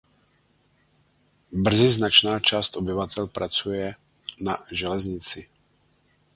Brzy 1.53 1.89
značná 1.89 2.39
část 2.39 2.75
obyvatel 2.77 3.27
pracuje 3.27 3.95
na 4.41 4.57
železnici. 4.71 5.47